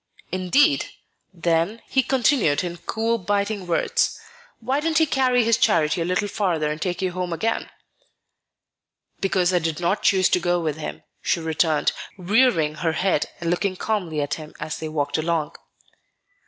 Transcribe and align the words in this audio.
"Indeed! 0.31 0.87
Then," 1.31 1.83
he 1.87 2.01
continued 2.01 2.63
in 2.63 2.77
cool, 2.77 3.19
biting 3.19 3.67
words, 3.67 4.19
"why 4.59 4.79
didn't 4.79 4.97
he 4.97 5.05
carry 5.05 5.43
his 5.43 5.57
charity 5.57 6.01
a 6.01 6.05
little 6.05 6.27
farther 6.27 6.71
and 6.71 6.81
take 6.81 7.03
you 7.03 7.11
home 7.11 7.31
again?" 7.31 7.69
"Because 9.19 9.53
I 9.53 9.59
did 9.59 9.79
not 9.79 10.01
choose 10.01 10.27
to 10.29 10.39
go 10.39 10.59
with 10.59 10.77
him," 10.77 11.03
she 11.21 11.39
returned, 11.39 11.91
rearing 12.17 12.73
her 12.73 12.93
head 12.93 13.29
and 13.39 13.51
looking 13.51 13.75
calmly 13.75 14.21
at 14.23 14.33
him 14.41 14.55
as 14.59 14.79
they 14.79 14.89
walked 14.89 15.19
along. 15.19 15.55